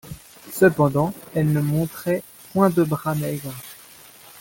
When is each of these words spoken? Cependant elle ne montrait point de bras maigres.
Cependant 0.51 1.13
elle 1.35 1.53
ne 1.53 1.61
montrait 1.61 2.23
point 2.53 2.71
de 2.71 2.83
bras 2.83 3.13
maigres. 3.13 3.53